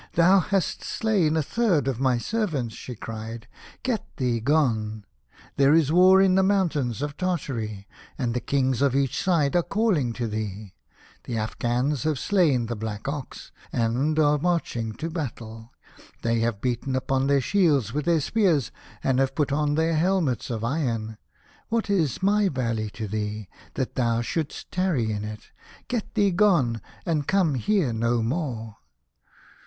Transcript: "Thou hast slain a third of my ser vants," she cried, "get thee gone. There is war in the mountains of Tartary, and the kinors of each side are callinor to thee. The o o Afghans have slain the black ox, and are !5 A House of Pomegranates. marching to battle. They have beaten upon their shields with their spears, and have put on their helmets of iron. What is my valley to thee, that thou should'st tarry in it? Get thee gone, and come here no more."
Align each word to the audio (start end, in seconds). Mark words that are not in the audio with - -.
"Thou 0.13 0.39
hast 0.39 0.83
slain 0.83 1.37
a 1.37 1.43
third 1.43 1.87
of 1.87 1.99
my 1.99 2.17
ser 2.17 2.47
vants," 2.47 2.73
she 2.73 2.95
cried, 2.95 3.47
"get 3.83 4.03
thee 4.17 4.39
gone. 4.39 5.05
There 5.57 5.75
is 5.75 5.91
war 5.91 6.19
in 6.19 6.33
the 6.33 6.41
mountains 6.41 7.03
of 7.03 7.15
Tartary, 7.17 7.87
and 8.17 8.33
the 8.33 8.41
kinors 8.41 8.81
of 8.81 8.95
each 8.95 9.21
side 9.21 9.55
are 9.55 9.61
callinor 9.61 10.15
to 10.15 10.27
thee. 10.27 10.73
The 11.25 11.37
o 11.37 11.41
o 11.41 11.43
Afghans 11.43 12.01
have 12.01 12.17
slain 12.17 12.65
the 12.65 12.75
black 12.75 13.07
ox, 13.07 13.51
and 13.71 13.85
are 13.85 13.85
!5 13.85 13.85
A 13.85 13.91
House 13.91 13.99
of 13.99 14.15
Pomegranates. 14.15 14.43
marching 14.43 14.91
to 14.93 15.09
battle. 15.11 15.73
They 16.23 16.39
have 16.39 16.61
beaten 16.61 16.95
upon 16.95 17.27
their 17.27 17.39
shields 17.39 17.93
with 17.93 18.05
their 18.05 18.21
spears, 18.21 18.71
and 19.03 19.19
have 19.19 19.35
put 19.35 19.51
on 19.51 19.75
their 19.75 19.93
helmets 19.97 20.49
of 20.49 20.63
iron. 20.63 21.17
What 21.69 21.91
is 21.91 22.23
my 22.23 22.49
valley 22.49 22.89
to 22.89 23.07
thee, 23.07 23.49
that 23.75 23.93
thou 23.93 24.21
should'st 24.21 24.71
tarry 24.71 25.11
in 25.11 25.23
it? 25.23 25.51
Get 25.87 26.15
thee 26.15 26.31
gone, 26.31 26.81
and 27.05 27.27
come 27.27 27.53
here 27.53 27.93
no 27.93 28.23
more." 28.23 28.77